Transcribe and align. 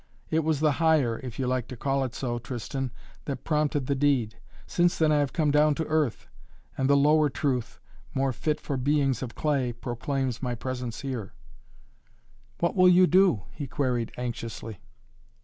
It 0.31 0.43
was 0.43 0.61
the 0.61 0.71
higher, 0.81 1.19
if 1.19 1.37
you 1.37 1.45
like 1.45 1.67
to 1.67 1.77
call 1.77 2.03
it 2.03 2.15
so, 2.15 2.39
Tristan, 2.39 2.89
that 3.25 3.43
prompted 3.43 3.85
the 3.85 3.93
deed. 3.93 4.35
Since 4.65 4.97
then 4.97 5.11
I 5.11 5.19
have 5.19 5.31
come 5.31 5.51
down 5.51 5.75
to 5.75 5.85
earth, 5.85 6.27
and 6.75 6.89
the 6.89 6.97
lower 6.97 7.29
truth, 7.29 7.79
more 8.15 8.33
fit 8.33 8.59
for 8.59 8.77
beings 8.77 9.21
of 9.21 9.35
clay, 9.35 9.71
proclaims 9.73 10.41
my 10.41 10.55
presence 10.55 11.01
here" 11.01 11.35
"What 12.61 12.75
will 12.75 12.89
you 12.89 13.05
do?" 13.05 13.43
he 13.51 13.67
queried 13.67 14.11
anxiously. 14.17 14.79